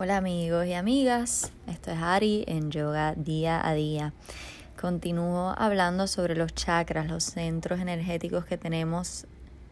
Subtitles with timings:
[0.00, 4.12] Hola amigos y amigas, esto es Ari en Yoga Día a Día.
[4.80, 9.26] Continúo hablando sobre los chakras, los centros energéticos que tenemos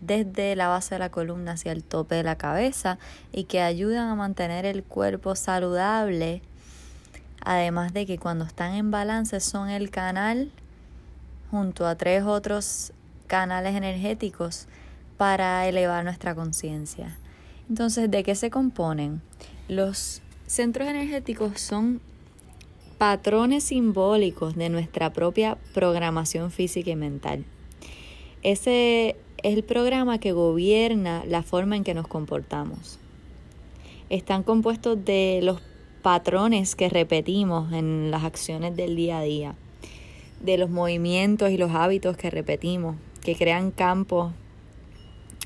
[0.00, 3.00] desde la base de la columna hacia el tope de la cabeza
[3.32, 6.40] y que ayudan a mantener el cuerpo saludable.
[7.44, 10.52] Además de que cuando están en balance son el canal
[11.50, 12.92] junto a tres otros
[13.26, 14.68] canales energéticos
[15.16, 17.18] para elevar nuestra conciencia.
[17.68, 19.20] Entonces, ¿de qué se componen?
[19.68, 22.00] Los centros energéticos son
[22.98, 27.44] patrones simbólicos de nuestra propia programación física y mental.
[28.42, 32.98] Ese es el programa que gobierna la forma en que nos comportamos.
[34.10, 35.60] Están compuestos de los
[36.02, 39.54] patrones que repetimos en las acciones del día a día,
[40.40, 44.32] de los movimientos y los hábitos que repetimos, que crean campos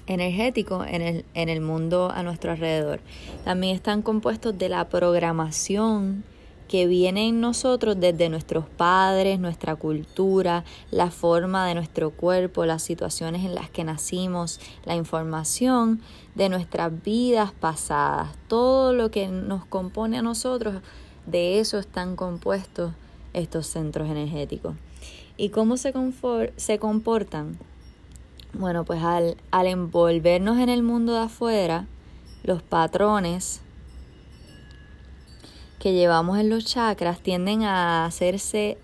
[0.06, 3.01] energético en el, en el mundo a nuestro alrededor.
[3.45, 6.24] También están compuestos de la programación
[6.69, 12.83] que viene en nosotros desde nuestros padres, nuestra cultura, la forma de nuestro cuerpo, las
[12.83, 16.00] situaciones en las que nacimos, la información
[16.34, 20.83] de nuestras vidas pasadas, todo lo que nos compone a nosotros,
[21.27, 22.92] de eso están compuestos
[23.33, 24.75] estos centros energéticos.
[25.36, 25.92] ¿Y cómo se,
[26.56, 27.58] se comportan?
[28.52, 31.86] Bueno, pues al, al envolvernos en el mundo de afuera,
[32.42, 33.61] los patrones
[35.78, 38.78] que llevamos en los chakras tienden a hacerse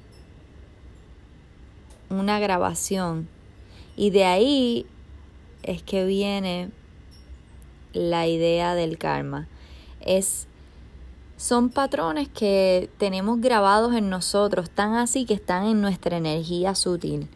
[2.11, 3.29] una grabación
[3.97, 4.87] y de ahí
[5.63, 6.71] es que viene
[7.93, 9.49] la idea del karma.
[10.01, 10.49] Es
[11.37, 17.29] son patrones que tenemos grabados en nosotros, tan así que están en nuestra energía sutil.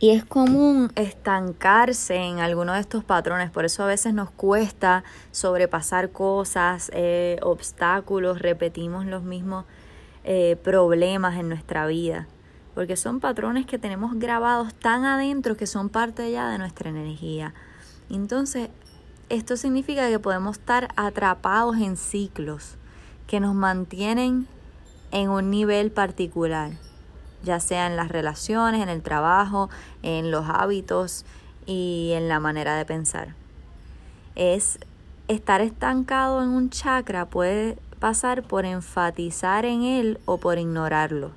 [0.00, 5.04] Y es común estancarse en alguno de estos patrones, por eso a veces nos cuesta
[5.30, 9.64] sobrepasar cosas, eh, obstáculos, repetimos los mismos
[10.24, 12.26] eh, problemas en nuestra vida,
[12.74, 17.54] porque son patrones que tenemos grabados tan adentro que son parte ya de nuestra energía.
[18.10, 18.70] Entonces,
[19.28, 22.76] esto significa que podemos estar atrapados en ciclos
[23.28, 24.48] que nos mantienen
[25.12, 26.72] en un nivel particular
[27.44, 29.70] ya sea en las relaciones, en el trabajo,
[30.02, 31.24] en los hábitos
[31.66, 33.34] y en la manera de pensar.
[34.34, 34.78] Es
[35.28, 41.30] estar estancado en un chakra puede pasar por enfatizar en él o por ignorarlo.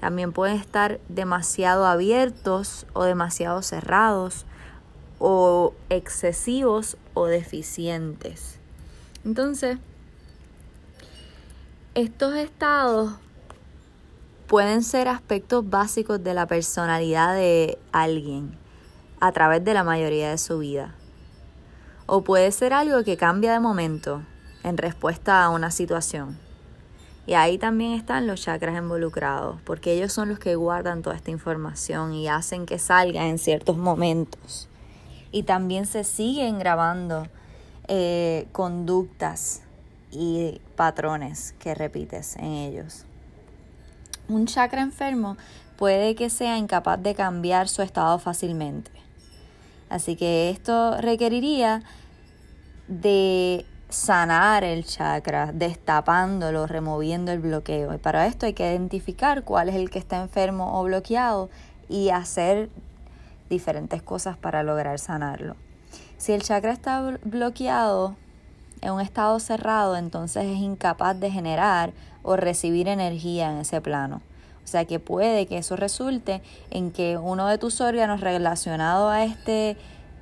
[0.00, 4.44] También pueden estar demasiado abiertos o demasiado cerrados
[5.18, 8.58] o excesivos o deficientes.
[9.24, 9.78] Entonces,
[11.94, 13.14] estos estados
[14.46, 18.56] pueden ser aspectos básicos de la personalidad de alguien
[19.20, 20.94] a través de la mayoría de su vida.
[22.06, 24.22] O puede ser algo que cambia de momento
[24.62, 26.38] en respuesta a una situación.
[27.26, 31.32] Y ahí también están los chakras involucrados, porque ellos son los que guardan toda esta
[31.32, 34.68] información y hacen que salga en ciertos momentos.
[35.32, 37.26] Y también se siguen grabando
[37.88, 39.62] eh, conductas
[40.12, 43.05] y patrones que repites en ellos.
[44.28, 45.36] Un chakra enfermo
[45.76, 48.90] puede que sea incapaz de cambiar su estado fácilmente.
[49.88, 51.82] Así que esto requeriría
[52.88, 57.94] de sanar el chakra, destapándolo, removiendo el bloqueo.
[57.94, 61.48] Y para esto hay que identificar cuál es el que está enfermo o bloqueado
[61.88, 62.68] y hacer
[63.48, 65.54] diferentes cosas para lograr sanarlo.
[66.16, 68.16] Si el chakra está bloqueado
[68.80, 71.92] en un estado cerrado, entonces es incapaz de generar
[72.26, 74.20] o recibir energía en ese plano.
[74.64, 79.24] O sea que puede que eso resulte en que uno de tus órganos relacionado a
[79.24, 79.76] este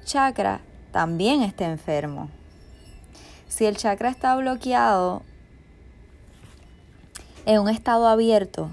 [0.04, 0.60] chakra
[0.92, 2.28] también esté enfermo.
[3.48, 5.22] Si el chakra está bloqueado
[7.46, 8.68] en un estado abierto,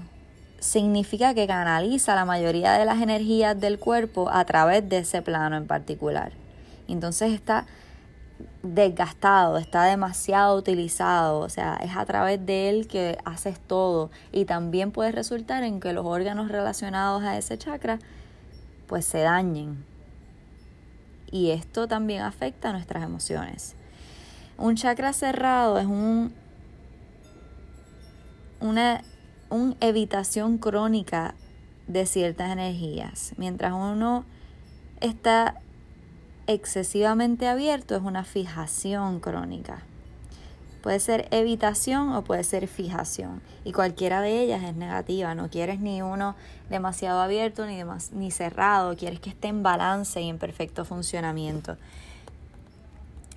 [0.60, 5.56] significa que canaliza la mayoría de las energías del cuerpo a través de ese plano
[5.56, 6.32] en particular.
[6.86, 7.66] Entonces está
[8.62, 14.44] desgastado, está demasiado utilizado, o sea, es a través de él que haces todo y
[14.44, 17.98] también puede resultar en que los órganos relacionados a ese chakra
[18.86, 19.84] pues se dañen.
[21.30, 23.74] Y esto también afecta a nuestras emociones.
[24.58, 26.32] Un chakra cerrado es un
[28.60, 29.02] una
[29.50, 31.34] un evitación crónica
[31.88, 34.24] de ciertas energías, mientras uno
[35.00, 35.61] está
[36.52, 39.82] excesivamente abierto es una fijación crónica.
[40.82, 43.40] Puede ser evitación o puede ser fijación.
[43.64, 45.34] Y cualquiera de ellas es negativa.
[45.34, 46.34] No quieres ni uno
[46.70, 47.82] demasiado abierto ni,
[48.12, 48.96] ni cerrado.
[48.96, 51.76] Quieres que esté en balance y en perfecto funcionamiento.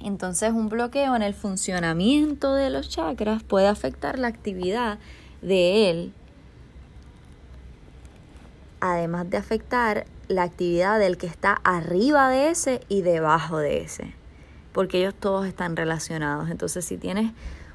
[0.01, 4.97] Entonces un bloqueo en el funcionamiento de los chakras puede afectar la actividad
[5.41, 6.13] de él,
[8.79, 14.13] además de afectar la actividad del que está arriba de ese y debajo de ese,
[14.73, 16.49] porque ellos todos están relacionados.
[16.49, 17.31] Entonces si tienes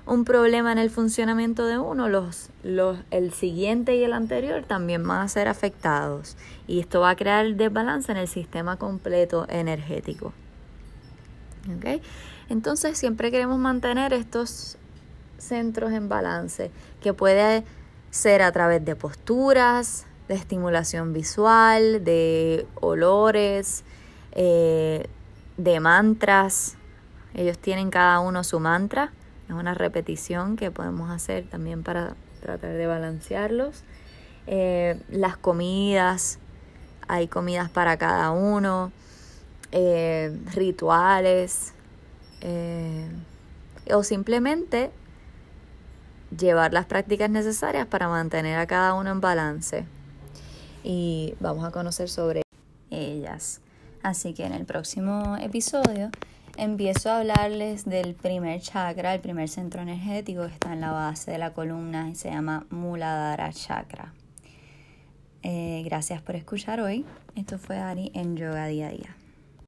[0.07, 5.07] un problema en el funcionamiento de uno, los, los, el siguiente y el anterior también
[5.07, 6.37] van a ser afectados.
[6.67, 10.33] Y esto va a crear desbalance en el sistema completo energético.
[11.77, 12.03] ¿Okay?
[12.49, 14.77] Entonces siempre queremos mantener estos
[15.39, 16.71] centros en balance,
[17.01, 17.65] que puede
[18.11, 23.83] ser a través de posturas, de estimulación visual, de olores,
[24.31, 25.09] eh,
[25.57, 26.77] de mantras.
[27.35, 29.11] Ellos tienen cada uno su mantra.
[29.49, 33.83] Es una repetición que podemos hacer también para tratar de balancearlos.
[34.47, 36.39] Eh, las comidas,
[37.09, 38.93] hay comidas para cada uno,
[39.73, 41.75] eh, rituales,
[43.93, 44.93] o simplemente
[46.39, 49.87] llevar las prácticas necesarias para mantener a cada uno en balance
[50.83, 52.43] y vamos a conocer sobre
[52.91, 53.61] ellas.
[54.03, 56.11] Así que en el próximo episodio
[56.57, 61.31] empiezo a hablarles del primer chakra, el primer centro energético que está en la base
[61.31, 64.13] de la columna y se llama Muladhara Chakra.
[65.43, 67.05] Eh, gracias por escuchar hoy.
[67.35, 69.20] Esto fue Ari en Yoga Día a Día.